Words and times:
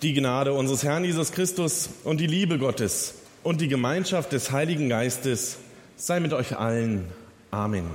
Die 0.00 0.14
Gnade 0.14 0.52
unseres 0.52 0.84
Herrn 0.84 1.02
Jesus 1.02 1.32
Christus 1.32 1.88
und 2.04 2.20
die 2.20 2.28
Liebe 2.28 2.56
Gottes 2.58 3.16
und 3.42 3.60
die 3.60 3.66
Gemeinschaft 3.66 4.30
des 4.30 4.52
Heiligen 4.52 4.88
Geistes 4.88 5.58
sei 5.96 6.20
mit 6.20 6.32
euch 6.32 6.56
allen. 6.56 7.08
Amen. 7.50 7.90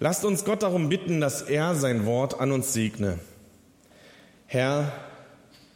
Lasst 0.00 0.24
uns 0.24 0.44
Gott 0.44 0.64
darum 0.64 0.88
bitten, 0.88 1.20
dass 1.20 1.42
er 1.42 1.76
sein 1.76 2.04
Wort 2.04 2.40
an 2.40 2.50
uns 2.50 2.72
segne. 2.72 3.20
Herr, 4.46 4.92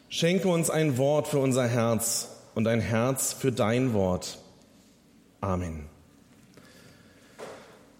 schenke 0.09 0.49
uns 0.49 0.71
ein 0.71 0.99
Wort 0.99 1.29
für 1.29 1.39
unser 1.39 1.69
Herz 1.69 2.29
und 2.57 2.67
ein 2.67 2.81
Herz 2.81 3.33
für 3.33 3.53
dein 3.53 3.93
Wort. 3.93 4.39
Amen. 5.41 5.85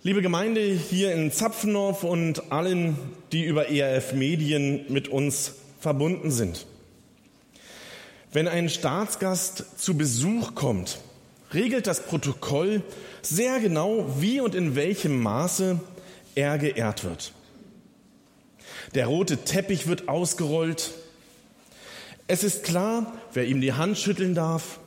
Liebe 0.03 0.23
Gemeinde 0.23 0.63
hier 0.63 1.13
in 1.13 1.31
Zapfendorf 1.31 2.03
und 2.03 2.51
allen, 2.51 2.99
die 3.31 3.45
über 3.45 3.69
ERF 3.69 4.13
Medien 4.13 4.85
mit 4.89 5.07
uns 5.07 5.55
verbunden 5.79 6.31
sind. 6.31 6.67
Wenn 8.33 8.49
ein 8.49 8.69
Staatsgast 8.69 9.81
zu 9.81 9.97
Besuch 9.97 10.55
kommt, 10.55 10.99
regelt 11.55 11.87
das 11.87 12.05
Protokoll 12.05 12.83
sehr 13.23 13.59
genau, 13.61 14.07
wie 14.21 14.41
und 14.41 14.55
in 14.55 14.75
welchem 14.75 15.21
Maße 15.21 15.81
er 16.35 16.59
geehrt 16.59 17.05
wird. 17.05 17.33
Der 18.95 19.07
rote 19.07 19.39
Teppich 19.39 19.87
wird 19.87 20.09
ausgerollt. 20.09 20.93
Es 22.27 22.45
ist 22.45 22.65
klar, 22.65 23.15
wer 23.33 23.47
ihm 23.47 23.61
die 23.61 23.73
Hand 23.73 23.99
schütteln 23.99 24.35
darf. 24.35 24.79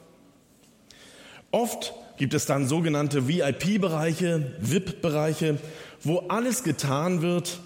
Oft 1.52 1.94
gibt 2.18 2.34
es 2.34 2.46
dann 2.46 2.68
sogenannte 2.68 3.28
VIP-Bereiche, 3.28 4.56
VIP-Bereiche, 4.60 5.58
wo 6.04 6.20
alles 6.30 6.64
getan 6.64 7.22
wird, 7.22 7.60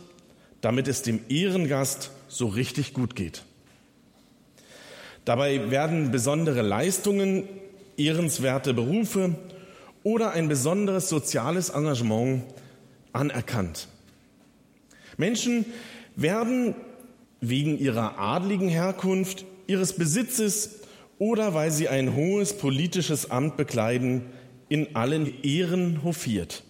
damit 0.62 0.88
es 0.88 1.02
dem 1.02 1.20
Ehrengast 1.30 2.12
so 2.28 2.48
richtig 2.48 2.94
gut 2.94 3.16
geht. 3.16 3.44
Dabei 5.26 5.72
werden 5.72 6.12
besondere 6.12 6.62
Leistungen, 6.62 7.48
ehrenswerte 7.98 8.74
Berufe 8.74 9.36
oder 10.04 10.32
ein 10.32 10.48
besonderes 10.48 11.10
soziales 11.10 11.70
Engagement 11.70 12.44
anerkannt. 13.12 13.88
Menschen 15.18 15.66
werden 16.16 16.76
wegen 17.42 17.80
ihrer 17.80 18.20
adligen 18.20 18.70
Herkunft, 18.70 19.46
ihres 19.68 19.94
Besitzes 19.94 20.82
oder 21.18 21.54
weil 21.54 21.72
sie 21.72 21.88
ein 21.88 22.16
hohes 22.16 22.58
politisches 22.58 23.32
Amt 23.32 23.58
bekleiden, 23.58 24.24
in 24.68 24.96
allen 24.96 25.44
Ehren 25.44 26.04
hofiert. 26.04 26.64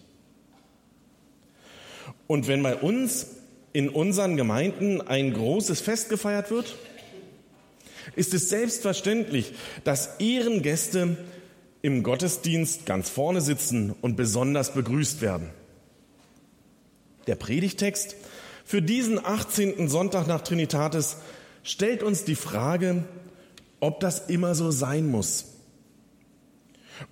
Und 2.26 2.48
wenn 2.48 2.62
bei 2.62 2.76
uns 2.76 3.35
in 3.76 3.90
unseren 3.90 4.38
Gemeinden 4.38 5.02
ein 5.02 5.34
großes 5.34 5.82
Fest 5.82 6.08
gefeiert 6.08 6.50
wird, 6.50 6.76
ist 8.14 8.32
es 8.32 8.48
selbstverständlich, 8.48 9.52
dass 9.84 10.18
Ehrengäste 10.18 11.18
im 11.82 12.02
Gottesdienst 12.02 12.86
ganz 12.86 13.10
vorne 13.10 13.42
sitzen 13.42 13.94
und 14.00 14.16
besonders 14.16 14.72
begrüßt 14.72 15.20
werden. 15.20 15.50
Der 17.26 17.34
Predigtext 17.34 18.16
für 18.64 18.80
diesen 18.80 19.22
18. 19.22 19.88
Sonntag 19.88 20.26
nach 20.26 20.40
Trinitatis 20.40 21.18
stellt 21.62 22.02
uns 22.02 22.24
die 22.24 22.34
Frage, 22.34 23.04
ob 23.80 24.00
das 24.00 24.30
immer 24.30 24.54
so 24.54 24.70
sein 24.70 25.06
muss. 25.06 25.48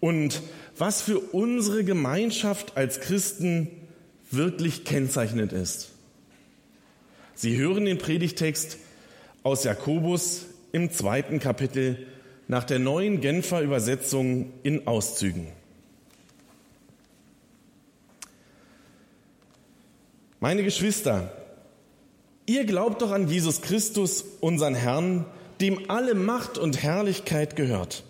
Und 0.01 0.41
was 0.79 1.03
für 1.03 1.19
unsere 1.19 1.85
Gemeinschaft 1.85 2.79
als 2.79 3.01
Christen 3.01 3.69
wirklich 4.31 4.87
kennzeichnend 4.87 5.53
ist. 5.53 5.91
Sie 7.35 7.57
hören 7.57 7.85
den 7.85 7.99
Predigtext 7.99 8.79
aus 9.43 9.65
Jakobus 9.65 10.47
im 10.73 10.91
zweiten 10.91 11.41
Kapitel 11.41 12.07
nach 12.47 12.65
der 12.65 12.79
neuen 12.79 13.21
Genfer 13.21 13.61
Übersetzung 13.61 14.53
in 14.63 14.87
Auszügen. 14.87 15.49
Meine 20.39 20.63
Geschwister, 20.63 21.33
ihr 22.47 22.67
glaubt 22.67 23.03
doch 23.03 23.11
an 23.11 23.29
Jesus 23.29 23.63
Christus, 23.63 24.25
unseren 24.41 24.75
Herrn, 24.75 25.25
dem 25.61 25.91
alle 25.91 26.15
Macht 26.15 26.59
und 26.59 26.83
Herrlichkeit 26.83 27.57
gehört. 27.57 28.05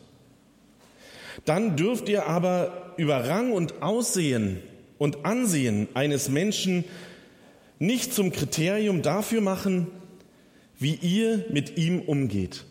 Dann 1.45 1.77
dürft 1.77 2.09
ihr 2.09 2.27
aber 2.27 2.95
über 2.97 3.29
Rang 3.29 3.53
und 3.53 3.83
Aussehen 3.83 4.61
und 4.99 5.25
Ansehen 5.25 5.89
eines 5.95 6.29
Menschen 6.29 6.85
nicht 7.79 8.15
zum 8.15 8.33
Kriterium 8.33 9.03
dafür 9.03 9.41
machen, 9.41 9.89
wie 10.79 10.95
ihr 10.95 11.45
mit 11.51 11.77
ihm 11.77 12.01
umgeht. 12.01 12.65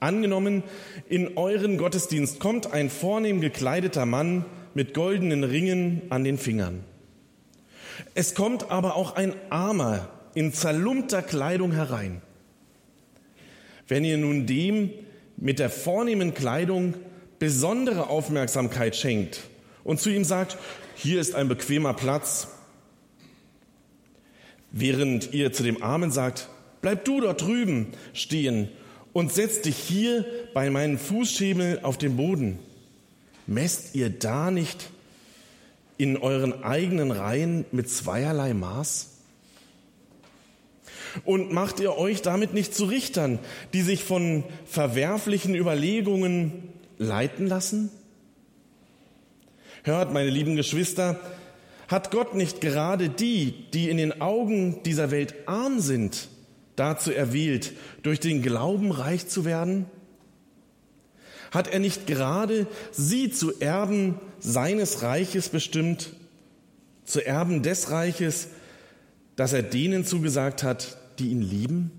Angenommen, 0.00 0.62
in 1.08 1.36
euren 1.36 1.76
Gottesdienst 1.76 2.38
kommt 2.38 2.72
ein 2.72 2.88
vornehm 2.88 3.40
gekleideter 3.40 4.06
Mann 4.06 4.44
mit 4.74 4.94
goldenen 4.94 5.42
Ringen 5.42 6.02
an 6.08 6.22
den 6.22 6.38
Fingern. 6.38 6.84
Es 8.14 8.34
kommt 8.34 8.70
aber 8.70 8.94
auch 8.94 9.16
ein 9.16 9.34
Armer 9.50 10.08
in 10.34 10.52
zerlumpter 10.52 11.22
Kleidung 11.22 11.72
herein. 11.72 12.22
Wenn 13.88 14.04
ihr 14.04 14.18
nun 14.18 14.46
dem 14.46 14.90
mit 15.36 15.58
der 15.58 15.70
vornehmen 15.70 16.34
Kleidung 16.34 16.94
besondere 17.38 18.08
Aufmerksamkeit 18.08 18.94
schenkt 18.94 19.40
und 19.82 20.00
zu 20.00 20.10
ihm 20.10 20.24
sagt, 20.24 20.58
hier 20.94 21.20
ist 21.20 21.34
ein 21.34 21.48
bequemer 21.48 21.94
Platz, 21.94 22.48
Während 24.70 25.32
ihr 25.32 25.52
zu 25.52 25.62
dem 25.62 25.82
Armen 25.82 26.10
sagt, 26.10 26.48
bleib 26.80 27.04
du 27.04 27.20
dort 27.20 27.42
drüben 27.42 27.88
stehen 28.12 28.68
und 29.12 29.32
setz 29.32 29.62
dich 29.62 29.76
hier 29.76 30.24
bei 30.54 30.70
meinem 30.70 30.98
Fußschemel 30.98 31.80
auf 31.82 31.98
den 31.98 32.16
Boden. 32.16 32.58
Messt 33.46 33.94
ihr 33.94 34.10
da 34.10 34.50
nicht 34.50 34.90
in 35.96 36.16
euren 36.16 36.62
eigenen 36.62 37.10
Reihen 37.10 37.64
mit 37.72 37.88
zweierlei 37.90 38.54
Maß? 38.54 39.08
Und 41.24 41.52
macht 41.52 41.80
ihr 41.80 41.96
euch 41.96 42.22
damit 42.22 42.52
nicht 42.52 42.74
zu 42.74 42.84
Richtern, 42.84 43.38
die 43.72 43.82
sich 43.82 44.04
von 44.04 44.44
verwerflichen 44.66 45.54
Überlegungen 45.54 46.52
leiten 46.98 47.46
lassen? 47.46 47.90
Hört, 49.82 50.12
meine 50.12 50.30
lieben 50.30 50.54
Geschwister, 50.54 51.18
hat 51.88 52.10
Gott 52.10 52.34
nicht 52.34 52.60
gerade 52.60 53.08
die, 53.08 53.64
die 53.72 53.88
in 53.88 53.96
den 53.96 54.20
Augen 54.20 54.82
dieser 54.82 55.10
Welt 55.10 55.34
arm 55.46 55.80
sind, 55.80 56.28
dazu 56.76 57.10
erwählt, 57.10 57.72
durch 58.02 58.20
den 58.20 58.42
Glauben 58.42 58.92
reich 58.92 59.26
zu 59.26 59.44
werden? 59.46 59.86
Hat 61.50 61.68
er 61.68 61.78
nicht 61.78 62.06
gerade 62.06 62.66
sie 62.92 63.30
zu 63.30 63.58
Erben 63.58 64.20
seines 64.38 65.02
Reiches 65.02 65.48
bestimmt, 65.48 66.10
zu 67.04 67.24
Erben 67.24 67.62
des 67.62 67.90
Reiches, 67.90 68.48
das 69.34 69.54
er 69.54 69.62
denen 69.62 70.04
zugesagt 70.04 70.62
hat, 70.62 70.98
die 71.18 71.30
ihn 71.30 71.40
lieben? 71.40 71.90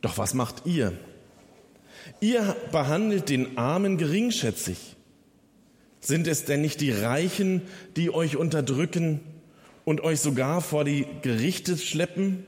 Doch 0.00 0.16
was 0.16 0.32
macht 0.32 0.64
ihr? 0.64 0.92
Ihr 2.20 2.54
behandelt 2.70 3.30
den 3.30 3.58
Armen 3.58 3.98
geringschätzig. 3.98 4.93
Sind 6.04 6.26
es 6.26 6.44
denn 6.44 6.60
nicht 6.60 6.82
die 6.82 6.90
Reichen, 6.90 7.62
die 7.96 8.12
euch 8.12 8.36
unterdrücken 8.36 9.20
und 9.86 10.02
euch 10.02 10.20
sogar 10.20 10.60
vor 10.60 10.84
die 10.84 11.06
Gerichte 11.22 11.78
schleppen? 11.78 12.44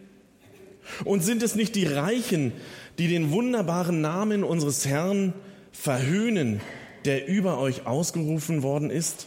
Und 1.06 1.24
sind 1.24 1.42
es 1.42 1.54
nicht 1.54 1.74
die 1.74 1.86
Reichen, 1.86 2.52
die 2.98 3.08
den 3.08 3.30
wunderbaren 3.30 4.02
Namen 4.02 4.44
unseres 4.44 4.86
Herrn 4.86 5.32
verhöhnen, 5.72 6.60
der 7.06 7.28
über 7.28 7.58
euch 7.58 7.86
ausgerufen 7.86 8.62
worden 8.62 8.90
ist? 8.90 9.26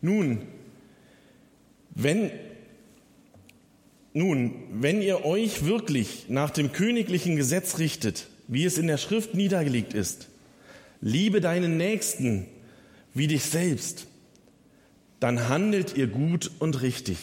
Nun, 0.00 0.42
wenn, 1.90 2.32
nun, 4.14 4.64
wenn 4.72 5.00
ihr 5.00 5.24
euch 5.24 5.64
wirklich 5.64 6.24
nach 6.28 6.50
dem 6.50 6.72
königlichen 6.72 7.36
Gesetz 7.36 7.78
richtet, 7.78 8.26
wie 8.48 8.64
es 8.64 8.78
in 8.78 8.88
der 8.88 8.98
Schrift 8.98 9.34
niedergelegt 9.34 9.94
ist, 9.94 10.26
liebe 11.00 11.40
deinen 11.40 11.76
Nächsten 11.76 12.48
wie 13.14 13.26
dich 13.26 13.44
selbst, 13.44 14.06
dann 15.18 15.48
handelt 15.48 15.96
ihr 15.96 16.06
gut 16.06 16.50
und 16.58 16.82
richtig. 16.82 17.18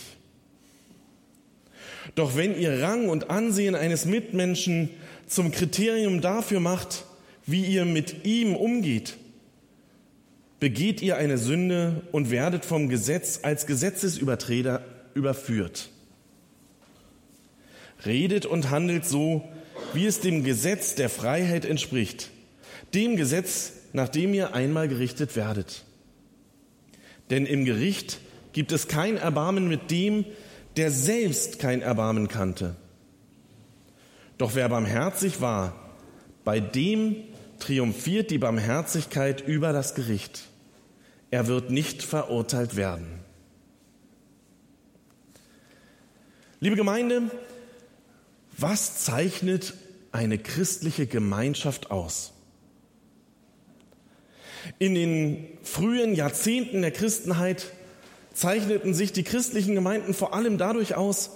Doch 2.15 2.35
wenn 2.35 2.57
ihr 2.57 2.81
Rang 2.81 3.09
und 3.09 3.29
Ansehen 3.29 3.75
eines 3.75 4.05
Mitmenschen 4.05 4.89
zum 5.27 5.51
Kriterium 5.51 6.21
dafür 6.21 6.59
macht, 6.59 7.05
wie 7.45 7.65
ihr 7.65 7.85
mit 7.85 8.25
ihm 8.25 8.55
umgeht, 8.55 9.17
begeht 10.59 11.01
ihr 11.01 11.17
eine 11.17 11.37
Sünde 11.37 12.01
und 12.11 12.31
werdet 12.31 12.65
vom 12.65 12.89
Gesetz 12.89 13.41
als 13.43 13.67
Gesetzesübertreter 13.67 14.83
überführt. 15.13 15.89
Redet 18.05 18.45
und 18.45 18.69
handelt 18.69 19.05
so, 19.05 19.47
wie 19.93 20.05
es 20.05 20.19
dem 20.19 20.43
Gesetz 20.43 20.95
der 20.95 21.09
Freiheit 21.09 21.65
entspricht, 21.65 22.29
dem 22.93 23.15
Gesetz, 23.15 23.73
nachdem 23.93 24.33
ihr 24.33 24.53
einmal 24.53 24.87
gerichtet 24.87 25.35
werdet. 25.35 25.83
Denn 27.29 27.45
im 27.45 27.65
Gericht 27.65 28.19
gibt 28.53 28.71
es 28.71 28.87
kein 28.87 29.17
Erbarmen 29.17 29.67
mit 29.67 29.91
dem, 29.91 30.25
der 30.77 30.91
selbst 30.91 31.59
kein 31.59 31.81
Erbarmen 31.81 32.27
kannte. 32.27 32.75
Doch 34.37 34.55
wer 34.55 34.69
barmherzig 34.69 35.41
war, 35.41 35.75
bei 36.43 36.59
dem 36.59 37.15
triumphiert 37.59 38.31
die 38.31 38.37
Barmherzigkeit 38.37 39.45
über 39.45 39.73
das 39.73 39.95
Gericht. 39.95 40.43
Er 41.31 41.47
wird 41.47 41.71
nicht 41.71 42.03
verurteilt 42.03 42.75
werden. 42.75 43.07
Liebe 46.59 46.75
Gemeinde, 46.75 47.29
was 48.57 49.03
zeichnet 49.03 49.73
eine 50.11 50.37
christliche 50.37 51.05
Gemeinschaft 51.05 51.91
aus? 51.91 52.33
In 54.79 54.95
den 54.95 55.47
frühen 55.63 56.15
Jahrzehnten 56.15 56.81
der 56.81 56.91
Christenheit 56.91 57.71
zeichneten 58.33 58.93
sich 58.93 59.13
die 59.13 59.23
christlichen 59.23 59.75
Gemeinden 59.75 60.13
vor 60.13 60.33
allem 60.33 60.57
dadurch 60.57 60.95
aus, 60.95 61.31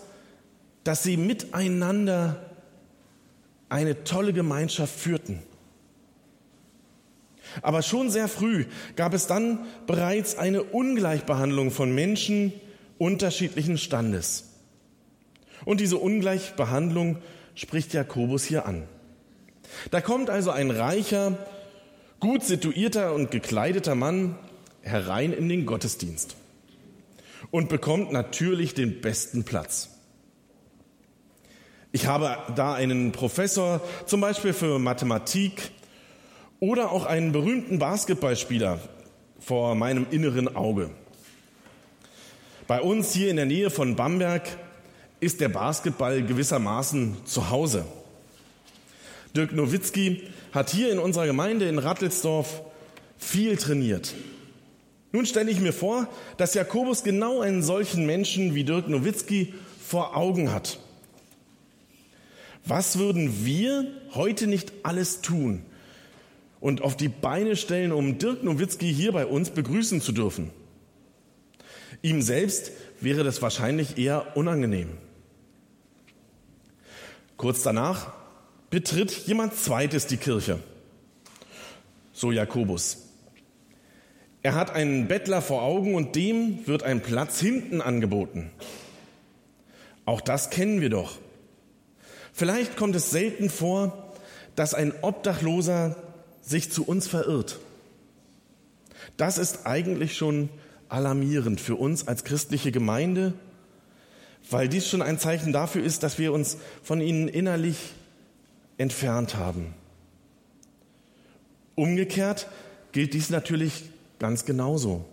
dass 0.84 1.04
sie 1.04 1.18
miteinander 1.18 2.52
eine 3.70 4.04
tolle 4.04 4.34
Gemeinschaft 4.34 5.00
führten. 5.00 5.42
Aber 7.62 7.82
schon 7.82 8.10
sehr 8.10 8.28
früh 8.28 8.66
gab 8.96 9.14
es 9.14 9.28
dann 9.28 9.60
bereits 9.88 10.38
eine 10.38 10.64
Ungleichbehandlung 10.64 11.72
von 11.72 11.94
Menschen 11.94 12.54
unterschiedlichen 12.98 13.78
Standes. 13.78 14.50
Und 15.66 15.80
diese 15.80 15.98
Ungleichbehandlung 15.98 17.18
spricht 17.56 17.94
Jakobus 17.94 18.44
hier 18.44 18.66
an. 18.66 18.84
Da 19.90 20.02
kommt 20.02 20.30
also 20.30 20.52
ein 20.52 20.72
reicher, 20.72 21.38
gut 22.22 22.44
situierter 22.44 23.14
und 23.14 23.32
gekleideter 23.32 23.96
Mann 23.96 24.38
herein 24.82 25.34
in 25.34 25.50
den 25.50 25.66
Gottesdienst 25.66 26.38
und 27.50 27.68
bekommt 27.68 28.14
natürlich 28.14 28.74
den 28.74 29.02
besten 29.02 29.44
Platz. 29.44 29.90
Ich 31.92 32.08
habe 32.08 32.38
da 32.56 32.74
einen 32.74 33.12
Professor, 33.12 33.82
zum 34.06 34.22
Beispiel 34.22 34.54
für 34.54 34.80
Mathematik 34.80 35.72
oder 36.62 36.92
auch 36.92 37.06
einen 37.06 37.34
berühmten 37.34 37.80
Basketballspieler 37.80 38.80
vor 39.40 39.76
meinem 39.76 40.06
inneren 40.12 40.56
Auge. 40.56 40.92
Bei 42.68 42.82
uns 42.82 43.12
hier 43.14 43.30
in 43.30 43.36
der 43.36 43.48
Nähe 43.48 43.70
von 43.72 43.96
Bamberg 43.96 44.44
ist 45.20 45.42
der 45.42 45.50
Basketball 45.50 46.22
gewissermaßen 46.22 47.26
zu 47.26 47.50
Hause. 47.50 47.84
Dirk 49.36 49.54
Nowitzki 49.54 50.24
hat 50.52 50.70
hier 50.70 50.92
in 50.92 51.00
unserer 51.00 51.26
Gemeinde 51.26 51.68
in 51.68 51.80
Rattelsdorf 51.80 52.62
viel 53.18 53.56
trainiert. 53.58 54.14
Nun 55.14 55.26
stelle 55.26 55.52
ich 55.52 55.60
mir 55.60 55.74
vor, 55.74 56.08
dass 56.38 56.54
Jakobus 56.54 57.04
genau 57.04 57.42
einen 57.42 57.64
solchen 57.64 58.06
Menschen 58.06 58.56
wie 58.56 58.64
Dirk 58.64 58.88
Nowitzki 58.88 59.54
vor 59.86 60.16
Augen 60.16 60.52
hat. 60.52 60.80
Was 62.66 62.98
würden 62.98 63.46
wir 63.46 63.88
heute 64.14 64.48
nicht 64.48 64.72
alles 64.84 65.22
tun 65.22 65.64
und 66.60 66.82
auf 66.82 66.96
die 66.96 67.10
Beine 67.10 67.56
stellen, 67.56 67.92
um 67.92 68.20
Dirk 68.20 68.44
Nowitzki 68.44 68.94
hier 68.94 69.12
bei 69.12 69.26
uns 69.26 69.50
begrüßen 69.50 70.02
zu 70.02 70.12
dürfen? 70.12 70.52
Ihm 72.02 72.22
selbst 72.22 72.72
wäre 73.00 73.24
das 73.24 73.42
wahrscheinlich 73.42 73.98
eher 73.98 74.38
unangenehm. 74.38 74.90
Kurz 77.38 77.64
danach 77.64 78.14
betritt 78.72 79.12
jemand 79.28 79.54
Zweites 79.56 80.08
die 80.08 80.18
Kirche. 80.18 80.58
So 82.14 82.32
Jakobus. 82.32 82.98
Er 84.42 84.56
hat 84.56 84.72
einen 84.72 85.08
Bettler 85.08 85.42
vor 85.42 85.62
Augen 85.62 85.94
und 85.94 86.16
dem 86.16 86.66
wird 86.66 86.82
ein 86.82 87.02
Platz 87.02 87.40
hinten 87.40 87.82
angeboten. 87.82 88.50
Auch 90.06 90.22
das 90.22 90.50
kennen 90.50 90.82
wir 90.82 90.90
doch. 90.90 91.20
Vielleicht 92.34 92.76
kommt 92.78 92.96
es 92.96 93.12
selten 93.12 93.50
vor, 93.50 94.16
dass 94.56 94.74
ein 94.74 94.94
Obdachloser 95.02 95.96
sich 96.42 96.72
zu 96.72 96.84
uns 96.86 97.08
verirrt. 97.08 97.60
Das 99.18 99.38
ist 99.38 99.68
eigentlich 99.68 100.18
schon 100.18 100.50
alarmierend 100.90 101.62
für 101.62 101.76
uns 101.76 102.08
als 102.08 102.24
christliche 102.24 102.72
Gemeinde, 102.72 103.34
weil 104.50 104.70
dies 104.70 104.88
schon 104.88 105.02
ein 105.02 105.20
Zeichen 105.20 105.54
dafür 105.54 105.84
ist, 105.84 106.04
dass 106.04 106.18
wir 106.18 106.34
uns 106.34 106.58
von 106.82 107.02
ihnen 107.02 107.28
innerlich 107.28 107.78
entfernt 108.82 109.36
haben. 109.36 109.74
Umgekehrt 111.76 112.48
gilt 112.92 113.14
dies 113.14 113.30
natürlich 113.30 113.84
ganz 114.20 114.44
genauso. 114.44 115.06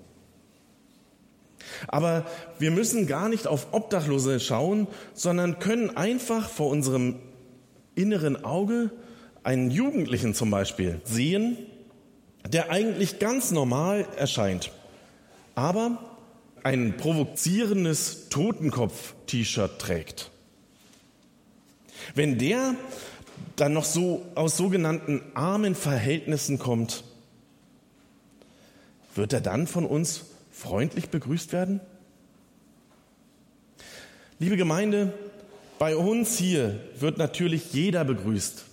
Aber 1.87 2.27
wir 2.59 2.71
müssen 2.71 3.07
gar 3.07 3.29
nicht 3.29 3.47
auf 3.47 3.69
Obdachlose 3.73 4.41
schauen, 4.41 4.89
sondern 5.13 5.59
können 5.59 5.97
einfach 5.97 6.49
vor 6.49 6.71
unserem 6.71 7.17
inneren 7.95 8.43
Auge 8.43 8.91
einen 9.43 9.71
Jugendlichen 9.71 10.35
zum 10.35 10.51
Beispiel 10.51 11.01
sehen, 11.05 11.59
der 12.49 12.71
eigentlich 12.71 13.19
ganz 13.19 13.51
normal 13.51 14.07
erscheint, 14.17 14.73
aber 15.55 15.99
ein 16.63 16.97
provozierendes 16.97 18.29
Totenkopf-T-Shirt 18.31 19.79
trägt. 19.79 20.31
Wenn 22.15 22.39
der 22.39 22.75
dann 23.57 23.73
noch 23.73 23.85
so 23.85 24.25
aus 24.35 24.57
sogenannten 24.57 25.23
armen 25.35 25.75
Verhältnissen 25.75 26.59
kommt, 26.59 27.05
wird 29.15 29.33
er 29.33 29.41
dann 29.41 29.67
von 29.67 29.85
uns 29.85 30.27
freundlich 30.53 31.09
begrüßt 31.09 31.53
werden? 31.53 31.81
Liebe 34.39 34.57
Gemeinde, 34.57 35.13
bei 35.79 35.97
uns 35.97 36.39
hier 36.39 36.81
wird 36.99 37.19
natürlich 37.19 37.73
jeder 37.73 38.05
begrüßt. 38.05 38.65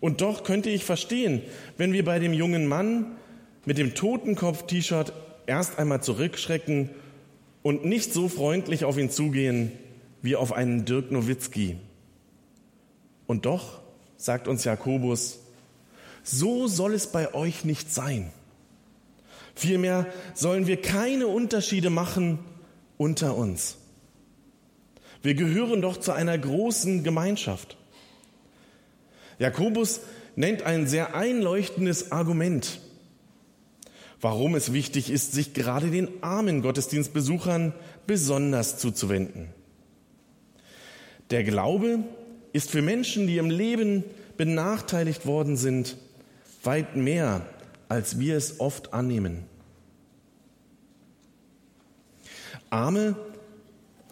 Und 0.00 0.20
doch 0.20 0.42
könnte 0.42 0.68
ich 0.68 0.84
verstehen, 0.84 1.42
wenn 1.76 1.92
wir 1.92 2.04
bei 2.04 2.18
dem 2.18 2.32
jungen 2.32 2.66
Mann 2.66 3.12
mit 3.64 3.78
dem 3.78 3.94
Totenkopf-T-Shirt 3.94 5.12
erst 5.46 5.78
einmal 5.78 6.02
zurückschrecken 6.02 6.90
und 7.62 7.84
nicht 7.84 8.12
so 8.12 8.28
freundlich 8.28 8.84
auf 8.84 8.98
ihn 8.98 9.10
zugehen 9.10 9.70
wie 10.22 10.34
auf 10.34 10.52
einen 10.52 10.84
Dirk 10.84 11.12
Nowitzki. 11.12 11.76
Und 13.32 13.46
doch, 13.46 13.80
sagt 14.18 14.46
uns 14.46 14.64
Jakobus, 14.64 15.38
so 16.22 16.68
soll 16.68 16.92
es 16.92 17.06
bei 17.06 17.32
euch 17.32 17.64
nicht 17.64 17.90
sein. 17.90 18.30
Vielmehr 19.54 20.06
sollen 20.34 20.66
wir 20.66 20.82
keine 20.82 21.28
Unterschiede 21.28 21.88
machen 21.88 22.40
unter 22.98 23.34
uns. 23.34 23.78
Wir 25.22 25.32
gehören 25.32 25.80
doch 25.80 25.96
zu 25.96 26.12
einer 26.12 26.36
großen 26.36 27.04
Gemeinschaft. 27.04 27.78
Jakobus 29.38 30.00
nennt 30.36 30.64
ein 30.64 30.86
sehr 30.86 31.14
einleuchtendes 31.14 32.12
Argument, 32.12 32.80
warum 34.20 34.56
es 34.56 34.74
wichtig 34.74 35.08
ist, 35.08 35.32
sich 35.32 35.54
gerade 35.54 35.90
den 35.90 36.22
armen 36.22 36.60
Gottesdienstbesuchern 36.60 37.72
besonders 38.06 38.76
zuzuwenden. 38.76 39.48
Der 41.30 41.44
Glaube 41.44 42.00
ist 42.52 42.70
für 42.70 42.82
Menschen, 42.82 43.26
die 43.26 43.38
im 43.38 43.50
Leben 43.50 44.04
benachteiligt 44.36 45.26
worden 45.26 45.56
sind, 45.56 45.96
weit 46.62 46.96
mehr 46.96 47.46
als 47.88 48.18
wir 48.18 48.38
es 48.38 48.58
oft 48.58 48.94
annehmen. 48.94 49.44
Arme 52.70 53.16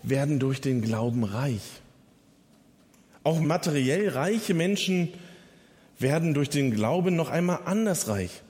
werden 0.02 0.38
durch 0.38 0.60
den 0.60 0.82
Glauben 0.82 1.24
reich. 1.24 1.62
Auch 3.24 3.40
materiell 3.40 4.10
reiche 4.10 4.52
Menschen 4.52 5.08
werden 5.98 6.34
durch 6.34 6.50
den 6.50 6.72
Glauben 6.72 7.16
noch 7.16 7.30
einmal 7.30 7.60
anders 7.64 8.08
reich. 8.08 8.42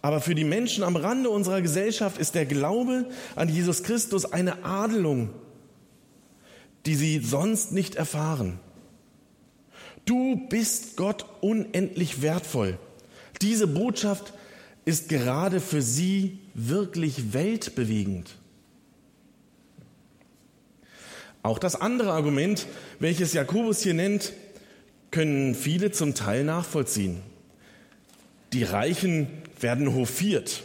Aber 0.00 0.20
für 0.20 0.36
die 0.36 0.44
Menschen 0.44 0.84
am 0.84 0.94
Rande 0.94 1.30
unserer 1.30 1.60
Gesellschaft 1.60 2.18
ist 2.18 2.36
der 2.36 2.46
Glaube 2.46 3.06
an 3.34 3.48
Jesus 3.48 3.82
Christus 3.82 4.32
eine 4.32 4.64
Adelung, 4.64 5.30
die 6.84 6.94
sie 6.94 7.18
sonst 7.18 7.72
nicht 7.72 7.96
erfahren. 7.96 8.60
Du 10.06 10.36
bist 10.48 10.96
Gott 10.96 11.26
unendlich 11.40 12.22
wertvoll. 12.22 12.78
Diese 13.42 13.66
Botschaft 13.66 14.32
ist 14.84 15.08
gerade 15.08 15.60
für 15.60 15.82
sie 15.82 16.38
wirklich 16.54 17.34
weltbewegend. 17.34 18.36
Auch 21.42 21.58
das 21.58 21.80
andere 21.80 22.12
Argument, 22.12 22.66
welches 22.98 23.32
Jakobus 23.32 23.82
hier 23.82 23.94
nennt, 23.94 24.32
können 25.10 25.54
viele 25.54 25.90
zum 25.90 26.14
Teil 26.14 26.44
nachvollziehen. 26.44 27.20
Die 28.52 28.62
Reichen 28.62 29.28
werden 29.60 29.94
hofiert, 29.94 30.64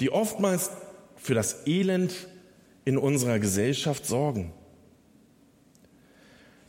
die 0.00 0.10
oftmals 0.10 0.70
für 1.16 1.34
das 1.34 1.66
Elend 1.66 2.14
in 2.84 2.98
unserer 2.98 3.38
Gesellschaft 3.38 4.06
sorgen. 4.06 4.52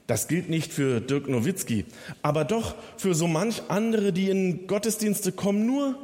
Das 0.08 0.28
gilt 0.28 0.50
nicht 0.50 0.72
für 0.72 1.02
Dirk 1.02 1.28
Nowitzki, 1.28 1.86
aber 2.22 2.46
doch 2.46 2.76
für 2.98 3.16
so 3.16 3.28
manch 3.28 3.64
andere, 3.70 4.14
die 4.14 4.30
in 4.30 4.68
Gottesdienste 4.68 5.32
kommen, 5.32 5.66
nur 5.66 5.98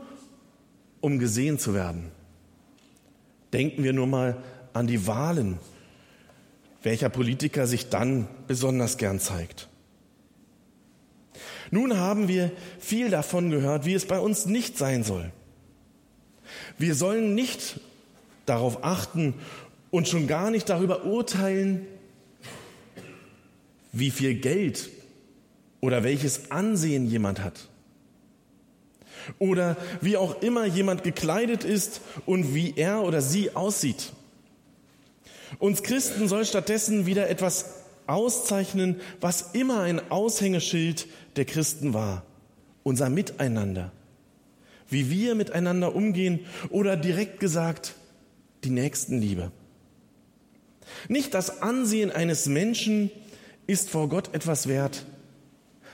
um 1.01 1.19
gesehen 1.19 1.59
zu 1.59 1.73
werden. 1.73 2.11
Denken 3.53 3.83
wir 3.83 3.93
nur 3.93 4.07
mal 4.07 4.37
an 4.73 4.87
die 4.87 5.05
Wahlen, 5.05 5.59
welcher 6.81 7.09
Politiker 7.09 7.67
sich 7.67 7.89
dann 7.89 8.27
besonders 8.47 8.97
gern 8.97 9.19
zeigt. 9.19 9.67
Nun 11.69 11.97
haben 11.97 12.27
wir 12.27 12.51
viel 12.79 13.09
davon 13.09 13.49
gehört, 13.51 13.85
wie 13.85 13.93
es 13.93 14.05
bei 14.05 14.19
uns 14.19 14.45
nicht 14.45 14.77
sein 14.77 15.03
soll. 15.03 15.31
Wir 16.77 16.95
sollen 16.95 17.35
nicht 17.35 17.79
darauf 18.45 18.83
achten 18.83 19.35
und 19.89 20.07
schon 20.07 20.27
gar 20.27 20.51
nicht 20.51 20.67
darüber 20.69 21.05
urteilen, 21.05 21.85
wie 23.91 24.11
viel 24.11 24.35
Geld 24.35 24.89
oder 25.79 26.03
welches 26.03 26.51
Ansehen 26.51 27.05
jemand 27.05 27.43
hat. 27.43 27.67
Oder 29.37 29.77
wie 30.01 30.17
auch 30.17 30.41
immer 30.41 30.65
jemand 30.65 31.03
gekleidet 31.03 31.63
ist 31.63 32.01
und 32.25 32.55
wie 32.55 32.73
er 32.75 33.03
oder 33.03 33.21
sie 33.21 33.55
aussieht. 33.55 34.13
Uns 35.59 35.83
Christen 35.83 36.27
soll 36.27 36.45
stattdessen 36.45 37.05
wieder 37.05 37.29
etwas 37.29 37.81
auszeichnen, 38.07 38.99
was 39.19 39.51
immer 39.53 39.81
ein 39.81 40.11
Aushängeschild 40.11 41.07
der 41.35 41.45
Christen 41.45 41.93
war. 41.93 42.23
Unser 42.83 43.09
Miteinander. 43.09 43.91
Wie 44.89 45.09
wir 45.09 45.35
miteinander 45.35 45.95
umgehen 45.95 46.39
oder 46.69 46.97
direkt 46.97 47.39
gesagt, 47.39 47.93
die 48.63 48.71
Nächstenliebe. 48.71 49.51
Nicht 51.07 51.33
das 51.33 51.61
Ansehen 51.61 52.11
eines 52.11 52.47
Menschen 52.47 53.11
ist 53.67 53.89
vor 53.89 54.09
Gott 54.09 54.33
etwas 54.33 54.67
wert. 54.67 55.05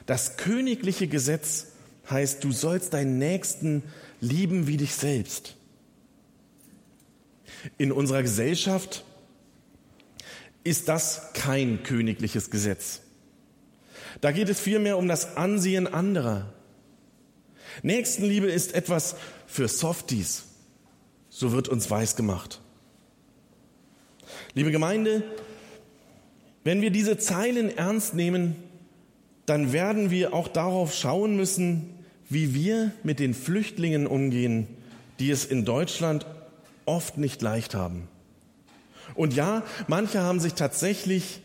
Das 0.05 0.37
königliche 0.37 1.07
Gesetz 1.07 1.67
heißt, 2.09 2.43
du 2.43 2.51
sollst 2.51 2.93
deinen 2.93 3.17
Nächsten 3.17 3.83
lieben 4.21 4.67
wie 4.67 4.77
dich 4.77 4.95
selbst. 4.95 5.55
In 7.77 7.91
unserer 7.91 8.21
Gesellschaft 8.21 9.03
ist 10.63 10.87
das 10.87 11.33
kein 11.33 11.83
königliches 11.83 12.49
Gesetz. 12.49 13.01
Da 14.21 14.31
geht 14.31 14.49
es 14.49 14.59
vielmehr 14.59 14.97
um 14.97 15.07
das 15.07 15.37
Ansehen 15.37 15.87
anderer. 15.87 16.53
Nächstenliebe 17.83 18.47
ist 18.47 18.73
etwas 18.73 19.15
für 19.45 19.67
Softies, 19.67 20.45
so 21.29 21.51
wird 21.51 21.67
uns 21.67 21.89
weiß 21.89 22.15
gemacht. 22.15 22.61
Liebe 24.53 24.71
Gemeinde, 24.71 25.23
wenn 26.67 26.81
wir 26.81 26.91
diese 26.91 27.17
Zeilen 27.17 27.77
ernst 27.77 28.13
nehmen, 28.13 28.57
dann 29.45 29.71
werden 29.71 30.11
wir 30.11 30.33
auch 30.33 30.49
darauf 30.49 30.93
schauen 30.93 31.37
müssen, 31.37 31.87
wie 32.27 32.53
wir 32.53 32.91
mit 33.03 33.19
den 33.19 33.33
Flüchtlingen 33.33 34.05
umgehen, 34.05 34.67
die 35.19 35.31
es 35.31 35.45
in 35.45 35.63
Deutschland 35.63 36.25
oft 36.85 37.17
nicht 37.17 37.41
leicht 37.41 37.73
haben. 37.73 38.09
Und 39.15 39.33
ja, 39.33 39.63
manche 39.87 40.19
haben 40.19 40.41
sich 40.41 40.55
tatsächlich 40.55 41.39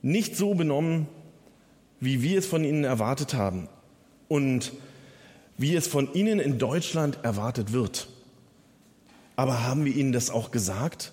nicht 0.00 0.34
so 0.34 0.54
benommen, 0.54 1.08
wie 2.00 2.22
wir 2.22 2.38
es 2.38 2.46
von 2.46 2.64
ihnen 2.64 2.84
erwartet 2.84 3.34
haben 3.34 3.68
und 4.28 4.72
wie 5.58 5.74
es 5.74 5.86
von 5.86 6.10
ihnen 6.14 6.40
in 6.40 6.56
Deutschland 6.58 7.18
erwartet 7.22 7.74
wird. 7.74 8.08
Aber 9.36 9.62
haben 9.64 9.84
wir 9.84 9.94
ihnen 9.94 10.12
das 10.12 10.30
auch 10.30 10.50
gesagt? 10.50 11.12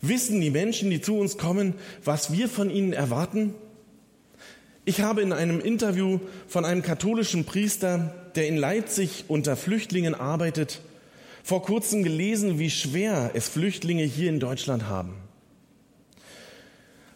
Wissen 0.00 0.40
die 0.40 0.50
Menschen, 0.50 0.90
die 0.90 1.00
zu 1.00 1.18
uns 1.18 1.38
kommen, 1.38 1.74
was 2.04 2.32
wir 2.32 2.48
von 2.48 2.70
ihnen 2.70 2.92
erwarten? 2.92 3.54
Ich 4.84 5.00
habe 5.00 5.20
in 5.22 5.32
einem 5.32 5.60
Interview 5.60 6.20
von 6.46 6.64
einem 6.64 6.82
katholischen 6.82 7.44
Priester, 7.44 8.14
der 8.36 8.46
in 8.46 8.56
Leipzig 8.56 9.24
unter 9.28 9.56
Flüchtlingen 9.56 10.14
arbeitet, 10.14 10.80
vor 11.42 11.62
kurzem 11.62 12.02
gelesen, 12.02 12.58
wie 12.58 12.70
schwer 12.70 13.32
es 13.34 13.48
Flüchtlinge 13.48 14.04
hier 14.04 14.28
in 14.28 14.40
Deutschland 14.40 14.88
haben. 14.88 15.14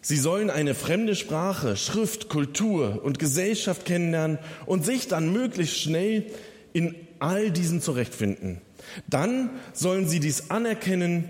Sie 0.03 0.17
sollen 0.17 0.51
eine 0.51 0.75
fremde 0.75 1.15
Sprache, 1.15 1.77
Schrift, 1.77 2.29
Kultur 2.29 3.01
und 3.05 3.19
Gesellschaft 3.19 3.85
kennenlernen 3.85 4.39
und 4.67 4.85
sich 4.85 5.09
dann 5.09 5.33
möglichst 5.33 5.79
schnell 5.79 6.27
in 6.73 6.95
all 7.19 7.51
diesen 7.51 7.83
zurechtfinden. 7.83 8.61
Dann 9.09 9.51
sollen 9.75 10.09
sie 10.09 10.21
dies 10.21 10.51
anerkennen 10.51 11.29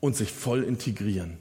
und 0.00 0.16
sich 0.16 0.32
voll 0.32 0.62
integrieren. 0.62 1.38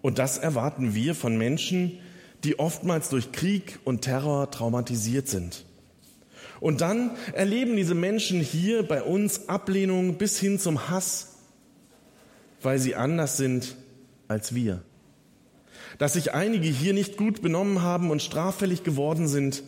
Und 0.00 0.18
das 0.18 0.38
erwarten 0.38 0.94
wir 0.94 1.14
von 1.14 1.36
Menschen, 1.36 1.98
die 2.44 2.58
oftmals 2.58 3.08
durch 3.08 3.32
Krieg 3.32 3.78
und 3.84 4.02
Terror 4.02 4.50
traumatisiert 4.50 5.28
sind. 5.28 5.64
Und 6.60 6.80
dann 6.80 7.12
erleben 7.32 7.76
diese 7.76 7.94
Menschen 7.94 8.40
hier 8.40 8.82
bei 8.82 9.02
uns 9.02 9.48
Ablehnung 9.48 10.14
bis 10.18 10.38
hin 10.38 10.58
zum 10.58 10.88
Hass, 10.88 11.36
weil 12.60 12.78
sie 12.78 12.94
anders 12.94 13.36
sind 13.36 13.76
als 14.28 14.54
wir. 14.54 14.82
Dass 15.98 16.14
sich 16.14 16.34
einige 16.34 16.68
hier 16.68 16.94
nicht 16.94 17.16
gut 17.16 17.42
benommen 17.42 17.82
haben 17.82 18.10
und 18.10 18.22
straffällig 18.22 18.82
geworden 18.82 19.28
sind, 19.28 19.62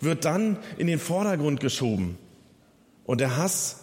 wird 0.00 0.24
dann 0.24 0.58
in 0.78 0.86
den 0.86 0.98
Vordergrund 0.98 1.60
geschoben. 1.60 2.18
Und 3.04 3.20
der 3.20 3.36
Hass 3.36 3.81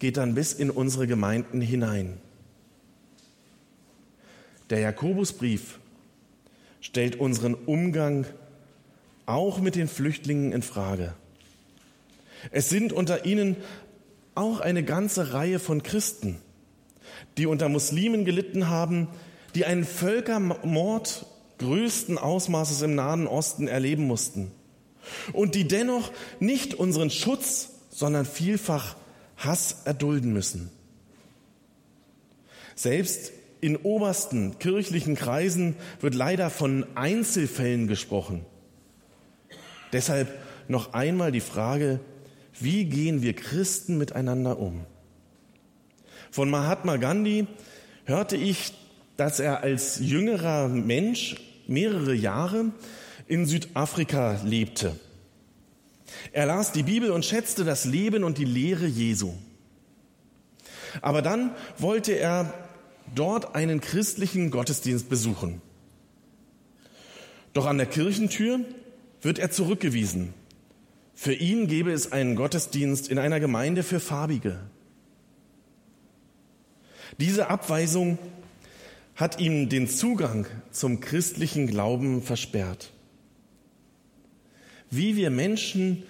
geht 0.00 0.16
dann 0.16 0.34
bis 0.34 0.52
in 0.52 0.70
unsere 0.70 1.06
Gemeinden 1.06 1.60
hinein. 1.60 2.18
Der 4.70 4.80
Jakobusbrief 4.80 5.78
stellt 6.80 7.16
unseren 7.16 7.54
Umgang 7.54 8.26
auch 9.26 9.60
mit 9.60 9.76
den 9.76 9.86
Flüchtlingen 9.86 10.52
in 10.52 10.62
Frage. 10.62 11.12
Es 12.50 12.68
sind 12.68 12.92
unter 12.92 13.26
ihnen 13.26 13.56
auch 14.34 14.60
eine 14.60 14.82
ganze 14.82 15.32
Reihe 15.32 15.58
von 15.58 15.82
Christen, 15.82 16.40
die 17.36 17.46
unter 17.46 17.68
Muslimen 17.68 18.24
gelitten 18.24 18.68
haben, 18.68 19.08
die 19.54 19.66
einen 19.66 19.84
Völkermord 19.84 21.26
größten 21.58 22.16
Ausmaßes 22.16 22.80
im 22.82 22.94
Nahen 22.94 23.26
Osten 23.26 23.68
erleben 23.68 24.06
mussten 24.06 24.50
und 25.32 25.54
die 25.54 25.68
dennoch 25.68 26.10
nicht 26.38 26.74
unseren 26.74 27.10
Schutz, 27.10 27.70
sondern 27.90 28.24
vielfach 28.24 28.96
Hass 29.40 29.82
erdulden 29.84 30.32
müssen. 30.32 30.70
Selbst 32.74 33.32
in 33.60 33.76
obersten 33.76 34.58
kirchlichen 34.58 35.16
Kreisen 35.16 35.76
wird 36.00 36.14
leider 36.14 36.48
von 36.48 36.86
Einzelfällen 36.94 37.88
gesprochen. 37.88 38.46
Deshalb 39.92 40.28
noch 40.68 40.94
einmal 40.94 41.32
die 41.32 41.40
Frage, 41.40 42.00
wie 42.58 42.84
gehen 42.84 43.22
wir 43.22 43.34
Christen 43.34 43.98
miteinander 43.98 44.58
um? 44.58 44.84
Von 46.30 46.48
Mahatma 46.48 46.96
Gandhi 46.96 47.46
hörte 48.04 48.36
ich, 48.36 48.72
dass 49.16 49.40
er 49.40 49.62
als 49.62 49.98
jüngerer 49.98 50.68
Mensch 50.68 51.36
mehrere 51.66 52.14
Jahre 52.14 52.66
in 53.26 53.46
Südafrika 53.46 54.40
lebte. 54.44 54.94
Er 56.32 56.46
las 56.46 56.72
die 56.72 56.82
Bibel 56.82 57.10
und 57.10 57.24
schätzte 57.24 57.64
das 57.64 57.84
Leben 57.84 58.24
und 58.24 58.38
die 58.38 58.44
Lehre 58.44 58.86
Jesu. 58.86 59.32
Aber 61.02 61.22
dann 61.22 61.52
wollte 61.78 62.12
er 62.12 62.52
dort 63.14 63.54
einen 63.54 63.80
christlichen 63.80 64.50
Gottesdienst 64.50 65.08
besuchen. 65.08 65.60
Doch 67.52 67.66
an 67.66 67.78
der 67.78 67.86
Kirchentür 67.86 68.60
wird 69.22 69.38
er 69.38 69.50
zurückgewiesen. 69.50 70.34
Für 71.14 71.34
ihn 71.34 71.66
gäbe 71.66 71.92
es 71.92 72.12
einen 72.12 72.36
Gottesdienst 72.36 73.08
in 73.08 73.18
einer 73.18 73.40
Gemeinde 73.40 73.82
für 73.82 74.00
Farbige. 74.00 74.58
Diese 77.18 77.50
Abweisung 77.50 78.18
hat 79.16 79.38
ihm 79.38 79.68
den 79.68 79.88
Zugang 79.88 80.46
zum 80.70 81.00
christlichen 81.00 81.66
Glauben 81.66 82.22
versperrt. 82.22 82.92
Wie 84.90 85.16
wir 85.16 85.30
Menschen 85.30 86.02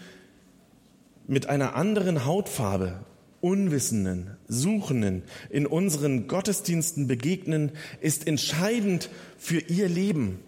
mit 1.27 1.47
einer 1.47 1.75
anderen 1.75 2.25
Hautfarbe 2.25 3.05
Unwissenden, 3.41 4.37
Suchenden 4.49 5.23
in 5.49 5.67
unseren 5.67 6.29
Gottesdiensten 6.29 7.07
begegnen, 7.07 7.73
ist 8.01 8.27
entscheidend 8.27 9.09
für 9.39 9.61
ihr 9.61 9.89
Leben. 9.89 10.41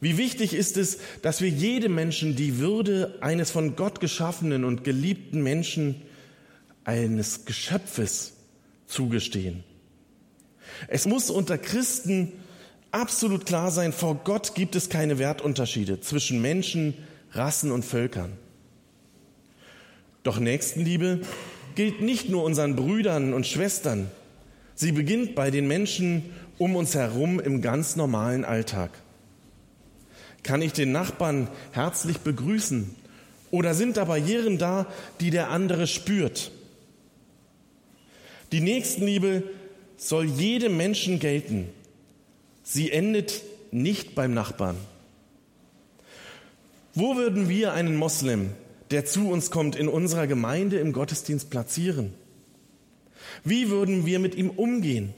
Wie 0.00 0.18
wichtig 0.18 0.54
ist 0.54 0.76
es, 0.76 0.98
dass 1.22 1.40
wir 1.40 1.48
jedem 1.48 1.94
Menschen 1.94 2.36
die 2.36 2.58
Würde 2.58 3.18
eines 3.20 3.50
von 3.50 3.76
Gott 3.76 4.00
geschaffenen 4.00 4.64
und 4.64 4.84
geliebten 4.84 5.42
Menschen, 5.42 6.02
eines 6.84 7.44
Geschöpfes 7.44 8.32
zugestehen. 8.86 9.62
Es 10.88 11.06
muss 11.06 11.30
unter 11.30 11.58
Christen 11.58 12.32
absolut 12.92 13.46
klar 13.46 13.70
sein, 13.70 13.92
vor 13.92 14.20
Gott 14.22 14.54
gibt 14.54 14.76
es 14.76 14.88
keine 14.88 15.18
Wertunterschiede 15.18 16.00
zwischen 16.00 16.40
Menschen, 16.40 16.94
Rassen 17.32 17.72
und 17.72 17.84
Völkern. 17.84 18.32
Doch 20.22 20.38
Nächstenliebe 20.38 21.20
gilt 21.74 22.00
nicht 22.00 22.28
nur 22.28 22.44
unseren 22.44 22.76
Brüdern 22.76 23.34
und 23.34 23.46
Schwestern. 23.46 24.08
Sie 24.74 24.92
beginnt 24.92 25.34
bei 25.34 25.50
den 25.50 25.66
Menschen 25.66 26.22
um 26.58 26.76
uns 26.76 26.94
herum 26.94 27.40
im 27.40 27.60
ganz 27.60 27.96
normalen 27.96 28.44
Alltag. 28.44 28.90
Kann 30.42 30.62
ich 30.62 30.72
den 30.72 30.92
Nachbarn 30.92 31.48
herzlich 31.72 32.18
begrüßen? 32.18 32.94
Oder 33.50 33.74
sind 33.74 33.96
da 33.96 34.04
Barrieren 34.04 34.58
da, 34.58 34.86
die 35.20 35.30
der 35.30 35.50
andere 35.50 35.86
spürt? 35.86 36.52
Die 38.50 38.60
Nächstenliebe 38.60 39.44
soll 39.96 40.26
jedem 40.26 40.76
Menschen 40.76 41.18
gelten. 41.18 41.68
Sie 42.62 42.90
endet 42.90 43.42
nicht 43.70 44.14
beim 44.14 44.34
Nachbarn. 44.34 44.76
Wo 46.94 47.16
würden 47.16 47.48
wir 47.48 47.72
einen 47.72 47.96
Moslem, 47.96 48.50
der 48.90 49.06
zu 49.06 49.30
uns 49.30 49.50
kommt, 49.50 49.76
in 49.76 49.88
unserer 49.88 50.26
Gemeinde 50.26 50.78
im 50.78 50.92
Gottesdienst 50.92 51.50
platzieren? 51.50 52.12
Wie 53.44 53.70
würden 53.70 54.04
wir 54.04 54.18
mit 54.18 54.34
ihm 54.34 54.50
umgehen? 54.50 55.14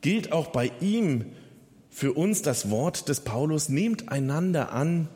Gilt 0.00 0.32
auch 0.32 0.48
bei 0.48 0.72
ihm 0.80 1.26
für 1.90 2.12
uns 2.12 2.42
das 2.42 2.70
Wort 2.70 3.08
des 3.08 3.20
Paulus, 3.20 3.68
nehmt 3.68 4.08
einander 4.08 4.72
an, 4.72 5.08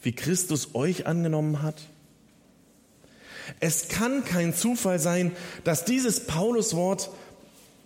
wie 0.00 0.12
Christus 0.12 0.74
euch 0.74 1.06
angenommen 1.06 1.62
hat? 1.62 1.82
Es 3.60 3.88
kann 3.88 4.24
kein 4.24 4.54
Zufall 4.54 4.98
sein, 4.98 5.32
dass 5.64 5.84
dieses 5.84 6.26
Pauluswort 6.26 7.10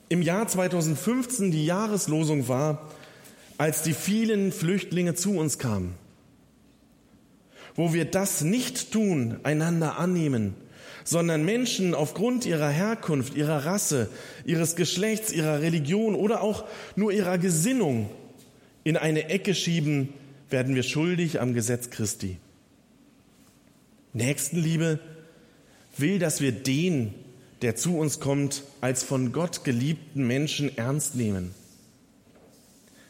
im 0.08 0.22
Jahr 0.22 0.46
2015 0.46 1.50
die 1.50 1.66
Jahreslosung 1.66 2.48
war, 2.48 2.90
als 3.58 3.82
die 3.82 3.94
vielen 3.94 4.52
Flüchtlinge 4.52 5.14
zu 5.14 5.36
uns 5.36 5.58
kamen. 5.58 5.94
Wo 7.74 7.92
wir 7.92 8.04
das 8.04 8.42
nicht 8.42 8.92
tun, 8.92 9.38
einander 9.42 9.98
annehmen, 9.98 10.54
sondern 11.04 11.44
Menschen 11.44 11.94
aufgrund 11.94 12.46
ihrer 12.46 12.68
Herkunft, 12.68 13.34
ihrer 13.34 13.64
Rasse, 13.64 14.08
ihres 14.44 14.76
Geschlechts, 14.76 15.32
ihrer 15.32 15.60
Religion 15.60 16.14
oder 16.14 16.42
auch 16.42 16.64
nur 16.96 17.12
ihrer 17.12 17.38
Gesinnung 17.38 18.10
in 18.82 18.96
eine 18.96 19.28
Ecke 19.28 19.54
schieben, 19.54 20.12
werden 20.50 20.74
wir 20.74 20.82
schuldig 20.82 21.40
am 21.40 21.54
Gesetz 21.54 21.90
Christi. 21.90 22.38
Nächstenliebe 24.12 24.98
will, 25.96 26.18
dass 26.18 26.40
wir 26.40 26.52
den, 26.52 27.14
der 27.62 27.76
zu 27.76 27.98
uns 27.98 28.20
kommt, 28.20 28.62
als 28.80 29.02
von 29.02 29.32
Gott 29.32 29.64
geliebten 29.64 30.26
Menschen 30.26 30.76
ernst 30.76 31.14
nehmen. 31.14 31.54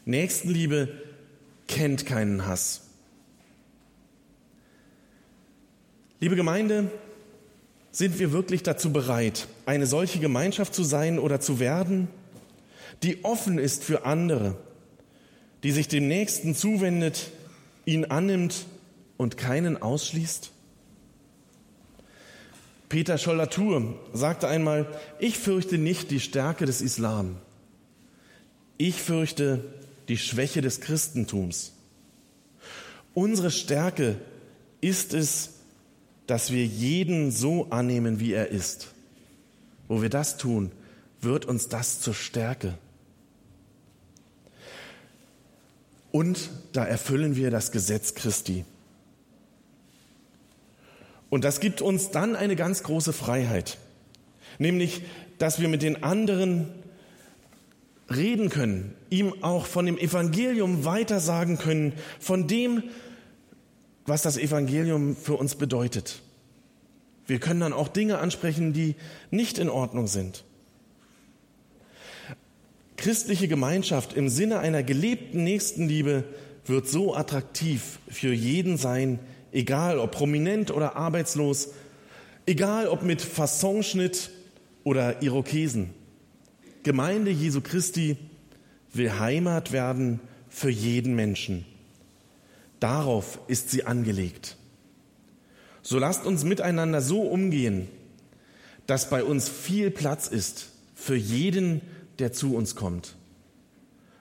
Nächstenliebe 0.04 0.88
kennt 1.66 2.06
keinen 2.06 2.46
Hass. 2.46 2.82
Liebe 6.20 6.36
Gemeinde, 6.36 6.90
sind 7.90 8.18
wir 8.18 8.30
wirklich 8.32 8.62
dazu 8.62 8.92
bereit, 8.92 9.48
eine 9.64 9.86
solche 9.86 10.18
Gemeinschaft 10.18 10.74
zu 10.74 10.84
sein 10.84 11.18
oder 11.18 11.40
zu 11.40 11.60
werden, 11.60 12.08
die 13.02 13.24
offen 13.24 13.58
ist 13.58 13.84
für 13.84 14.04
andere, 14.04 14.56
die 15.62 15.72
sich 15.72 15.88
dem 15.88 16.06
Nächsten 16.06 16.54
zuwendet, 16.54 17.30
ihn 17.84 18.04
annimmt 18.04 18.66
und 19.16 19.36
keinen 19.36 19.80
ausschließt? 19.80 20.52
Peter 22.88 23.18
Schollatur 23.18 23.98
sagte 24.12 24.48
einmal, 24.48 24.86
ich 25.18 25.38
fürchte 25.38 25.78
nicht 25.78 26.10
die 26.10 26.20
Stärke 26.20 26.66
des 26.66 26.80
Islam. 26.80 27.36
Ich 28.78 29.02
fürchte 29.02 29.64
die 30.08 30.18
Schwäche 30.18 30.60
des 30.60 30.80
Christentums. 30.80 31.72
Unsere 33.14 33.50
Stärke 33.50 34.16
ist 34.80 35.14
es, 35.14 35.54
dass 36.26 36.52
wir 36.52 36.64
jeden 36.64 37.30
so 37.30 37.70
annehmen, 37.70 38.20
wie 38.20 38.32
er 38.32 38.48
ist. 38.48 38.88
Wo 39.88 40.02
wir 40.02 40.10
das 40.10 40.36
tun, 40.36 40.70
wird 41.20 41.44
uns 41.44 41.68
das 41.68 42.00
zur 42.00 42.14
Stärke. 42.14 42.76
Und 46.12 46.50
da 46.72 46.84
erfüllen 46.84 47.36
wir 47.36 47.50
das 47.50 47.72
Gesetz 47.72 48.14
Christi. 48.14 48.64
Und 51.30 51.44
das 51.44 51.60
gibt 51.60 51.82
uns 51.82 52.10
dann 52.10 52.36
eine 52.36 52.56
ganz 52.56 52.82
große 52.82 53.12
Freiheit, 53.12 53.78
nämlich, 54.58 55.02
dass 55.38 55.60
wir 55.60 55.68
mit 55.68 55.82
den 55.82 56.02
anderen 56.02 56.68
reden 58.14 58.48
können, 58.48 58.94
ihm 59.10 59.42
auch 59.42 59.66
von 59.66 59.86
dem 59.86 59.98
Evangelium 59.98 60.84
weitersagen 60.84 61.58
können, 61.58 61.92
von 62.20 62.46
dem, 62.46 62.84
was 64.06 64.22
das 64.22 64.38
Evangelium 64.38 65.16
für 65.16 65.34
uns 65.34 65.56
bedeutet. 65.56 66.22
Wir 67.26 67.40
können 67.40 67.60
dann 67.60 67.72
auch 67.72 67.88
Dinge 67.88 68.18
ansprechen, 68.18 68.72
die 68.72 68.94
nicht 69.32 69.58
in 69.58 69.68
Ordnung 69.68 70.06
sind. 70.06 70.44
Christliche 72.96 73.48
Gemeinschaft 73.48 74.14
im 74.14 74.28
Sinne 74.28 74.60
einer 74.60 74.82
gelebten 74.82 75.44
Nächstenliebe 75.44 76.24
wird 76.64 76.88
so 76.88 77.14
attraktiv 77.14 77.98
für 78.08 78.32
jeden 78.32 78.78
sein, 78.78 79.18
egal 79.56 79.98
ob 79.98 80.12
prominent 80.12 80.70
oder 80.70 80.96
arbeitslos, 80.96 81.70
egal 82.44 82.88
ob 82.88 83.02
mit 83.02 83.22
Fassonschnitt 83.22 84.30
oder 84.84 85.22
Irokesen. 85.22 85.94
Gemeinde 86.82 87.30
Jesu 87.30 87.62
Christi 87.62 88.18
will 88.92 89.18
Heimat 89.18 89.72
werden 89.72 90.20
für 90.50 90.68
jeden 90.68 91.16
Menschen. 91.16 91.64
Darauf 92.80 93.40
ist 93.48 93.70
sie 93.70 93.84
angelegt. 93.84 94.56
So 95.80 95.98
lasst 95.98 96.26
uns 96.26 96.44
miteinander 96.44 97.00
so 97.00 97.22
umgehen, 97.22 97.88
dass 98.86 99.08
bei 99.08 99.24
uns 99.24 99.48
viel 99.48 99.90
Platz 99.90 100.28
ist 100.28 100.68
für 100.94 101.16
jeden, 101.16 101.80
der 102.18 102.32
zu 102.32 102.54
uns 102.54 102.76
kommt. 102.76 103.16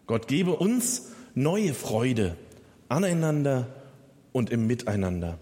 Gott 0.08 0.30
gebe 0.30 0.56
uns 0.56 1.10
neue 1.34 1.74
Freude 1.74 2.38
aneinander 2.88 3.68
und 4.36 4.50
im 4.50 4.68
Miteinander. 4.68 5.40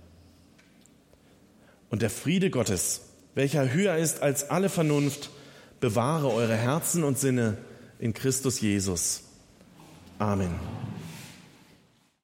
Und 1.89 2.03
der 2.03 2.12
Friede 2.12 2.51
Gottes, 2.51 3.01
welcher 3.34 3.73
höher 3.73 3.97
ist 3.97 4.21
als 4.21 4.51
alle 4.51 4.69
Vernunft, 4.69 5.32
bewahre 5.79 6.32
eure 6.32 6.56
Herzen 6.56 7.03
und 7.03 7.17
Sinne 7.17 7.58
in 7.97 8.13
Christus 8.13 8.62
Jesus. 8.62 9.23
Amen. 10.19 10.53